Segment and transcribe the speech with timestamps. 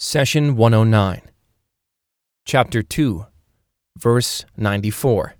[0.00, 1.22] Session 109,
[2.44, 3.26] Chapter 2,
[3.98, 5.34] Verse 94.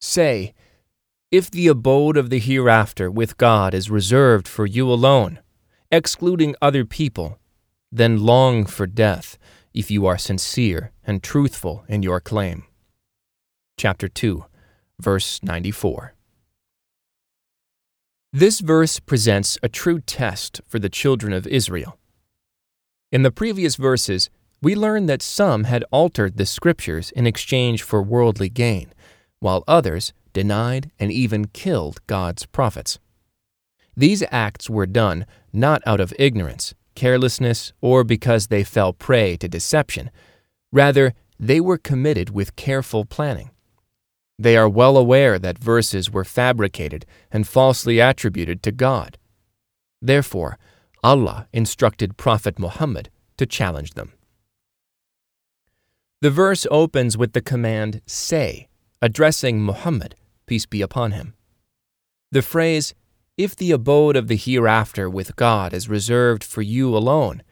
[0.00, 0.52] Say,
[1.30, 5.38] if the abode of the hereafter with God is reserved for you alone,
[5.92, 7.38] excluding other people,
[7.92, 9.38] then long for death
[9.72, 12.64] if you are sincere and truthful in your claim.
[13.76, 14.44] Chapter 2,
[14.98, 16.14] verse 94.
[18.32, 21.97] This verse presents a true test for the children of Israel.
[23.10, 24.28] In the previous verses,
[24.60, 28.92] we learned that some had altered the scriptures in exchange for worldly gain,
[29.40, 32.98] while others denied and even killed God's prophets.
[33.96, 39.48] These acts were done not out of ignorance, carelessness, or because they fell prey to
[39.48, 40.10] deception.
[40.70, 43.50] Rather, they were committed with careful planning.
[44.38, 49.16] They are well aware that verses were fabricated and falsely attributed to God.
[50.02, 50.58] Therefore,
[51.02, 54.12] Allah instructed Prophet Muhammad to challenge them.
[56.20, 58.68] The verse opens with the command, Say,
[59.00, 61.34] addressing Muhammad, peace be upon him.
[62.32, 62.94] The phrase,
[63.36, 67.42] If the abode of the hereafter with God is reserved for you alone,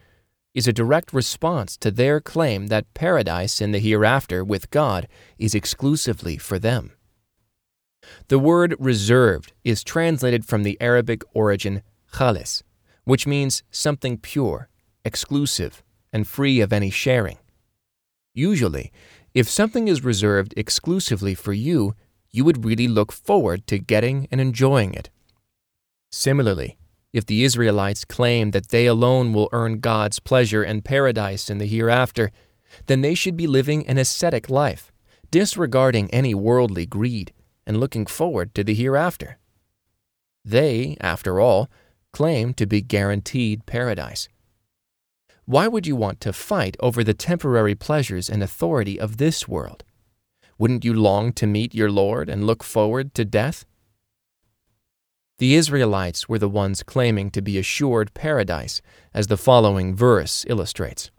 [0.53, 5.55] is a direct response to their claim that paradise in the hereafter with God is
[5.55, 6.91] exclusively for them.
[8.27, 12.63] The word reserved is translated from the Arabic origin khalis,
[13.07, 14.67] which means something pure,
[15.05, 17.37] exclusive, and free of any sharing.
[18.33, 18.91] Usually,
[19.33, 21.95] if something is reserved exclusively for you,
[22.31, 25.09] you would really look forward to getting and enjoying it.
[26.11, 26.77] Similarly,
[27.13, 31.65] if the Israelites claim that they alone will earn God's pleasure and paradise in the
[31.65, 32.29] hereafter,
[32.87, 34.91] then they should be living an ascetic life,
[35.31, 37.31] disregarding any worldly greed
[37.65, 39.37] and looking forward to the hereafter.
[40.43, 41.69] They, after all,
[42.17, 44.27] claim to be guaranteed paradise.
[45.45, 49.83] Why would you want to fight over the temporary pleasures and authority of this world?
[50.57, 53.65] Wouldn't you long to meet your Lord and look forward to death?
[55.37, 58.81] The Israelites were the ones claiming to be assured paradise,
[59.13, 61.11] as the following verse illustrates.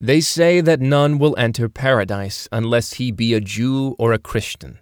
[0.00, 4.80] They say that none will enter paradise unless he be a Jew or a Christian.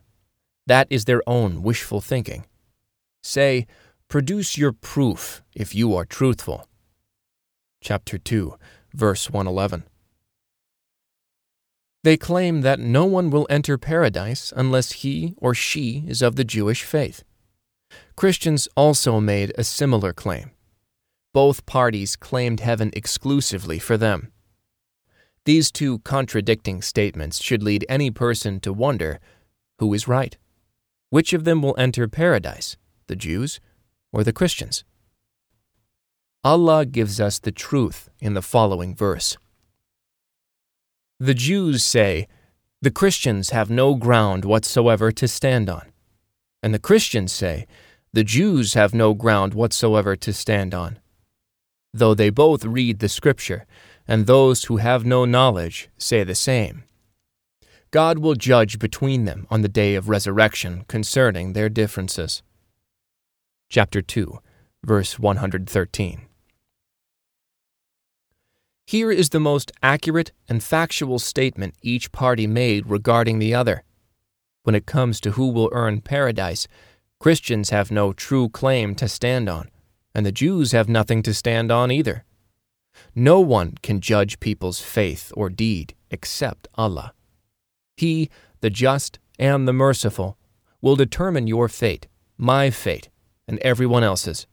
[0.66, 2.46] That is their own wishful thinking.
[3.22, 3.66] Say,
[4.08, 6.66] Produce your proof if you are truthful.
[7.82, 8.54] Chapter 2,
[8.94, 9.84] verse 111.
[12.04, 16.44] They claim that no one will enter paradise unless he or she is of the
[16.44, 17.22] Jewish faith.
[18.16, 20.52] Christians also made a similar claim.
[21.34, 24.32] Both parties claimed heaven exclusively for them.
[25.44, 29.20] These two contradicting statements should lead any person to wonder
[29.80, 30.38] who is right.
[31.10, 33.60] Which of them will enter paradise, the Jews
[34.12, 34.84] or the Christians?
[36.44, 39.36] Allah gives us the truth in the following verse.
[41.18, 42.28] The Jews say,
[42.80, 45.86] The Christians have no ground whatsoever to stand on.
[46.62, 47.66] And the Christians say,
[48.12, 50.98] The Jews have no ground whatsoever to stand on.
[51.92, 53.66] Though they both read the Scripture,
[54.06, 56.84] and those who have no knowledge say the same.
[57.90, 62.42] God will judge between them on the day of resurrection concerning their differences
[63.68, 64.38] chapter 2,
[64.82, 66.22] verse 113.
[68.86, 73.84] Here is the most accurate and factual statement each party made regarding the other.
[74.62, 76.66] When it comes to who will earn paradise,
[77.20, 79.68] Christians have no true claim to stand on,
[80.14, 82.24] and the Jews have nothing to stand on either.
[83.14, 87.12] No one can judge people's faith or deed except Allah.
[87.96, 88.30] He,
[88.60, 90.38] the just and the merciful,
[90.80, 92.08] will determine your fate,
[92.38, 93.10] my fate,
[93.48, 94.46] and everyone else's.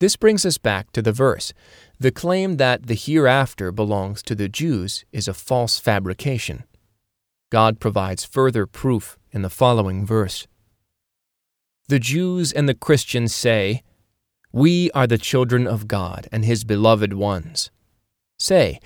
[0.00, 1.52] This brings us back to the verse.
[2.00, 6.64] The claim that the hereafter belongs to the Jews is a false fabrication.
[7.50, 10.46] God provides further proof in the following verse.
[11.88, 13.82] The Jews and the Christians say,
[14.52, 17.70] We are the children of God and His beloved ones.
[18.38, 18.80] Say,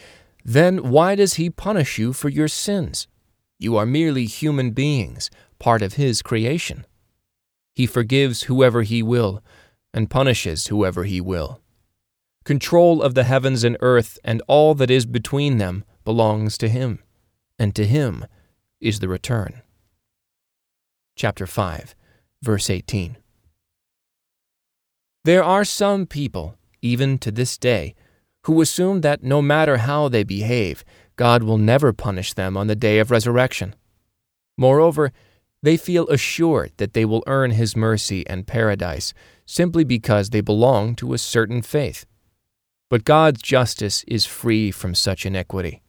[0.47, 3.09] then why does He punish you for your sins?
[3.59, 5.29] You are merely human beings,
[5.59, 6.87] part of His creation.
[7.77, 9.45] He forgives whoever he will,
[9.93, 11.61] and punishes whoever he will.
[12.43, 17.01] Control of the heavens and earth and all that is between them belongs to him,
[17.59, 18.25] and to him
[18.81, 19.61] is the return.
[21.17, 21.95] Chapter 5,
[22.43, 23.19] verse 18.
[25.25, 27.95] There are some people, even to this day,
[28.45, 30.83] who assume that no matter how they behave,
[31.17, 33.75] God will never punish them on the day of resurrection.
[34.57, 35.13] Moreover,
[35.67, 39.13] they feel assured that they will earn His mercy and paradise
[39.47, 42.07] simply because they belong to a certain faith.
[42.89, 45.83] But God's justice is free from such iniquity.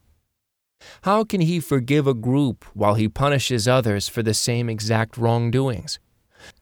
[1.04, 6.00] How can He forgive a group while He punishes others for the same exact wrongdoings?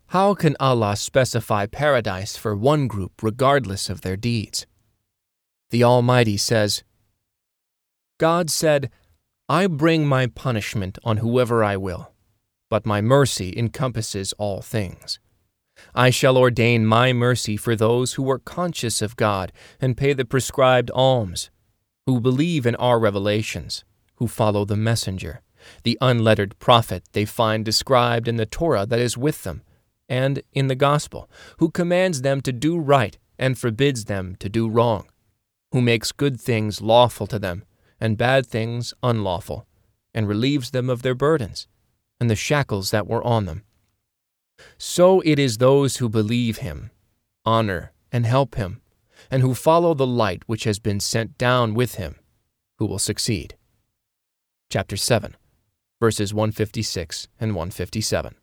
[0.07, 4.67] How can Allah specify paradise for one group regardless of their deeds?
[5.69, 6.83] The Almighty says,
[8.19, 8.91] God said,
[9.47, 12.11] I bring my punishment on whoever I will,
[12.75, 15.17] but my mercy encompasses all things.
[15.93, 20.25] I shall ordain my mercy for those who are conscious of God and pay the
[20.25, 21.49] prescribed alms,
[22.05, 23.85] who believe in our revelations,
[24.15, 25.41] who follow the messenger,
[25.83, 29.61] the unlettered prophet they find described in the Torah that is with them,
[30.09, 31.29] and in the gospel,
[31.59, 35.07] who commands them to do right and forbids them to do wrong,
[35.71, 37.63] who makes good things lawful to them
[38.01, 39.65] and bad things unlawful,
[40.13, 41.67] and relieves them of their burdens
[42.19, 43.63] and the shackles that were on them
[44.77, 46.91] so it is those who believe him,
[47.45, 48.81] honor, and help him,
[49.31, 52.15] and who follow the light which has been sent down with him,
[52.77, 53.55] who will succeed.
[54.69, 55.35] Chapter 7,
[55.99, 58.35] verses 156 and 157.